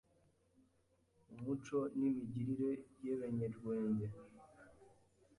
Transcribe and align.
mu 1.27 1.35
muco 1.43 1.79
n’imigirire 1.97 2.71
y’Ebenyerwende, 3.03 4.05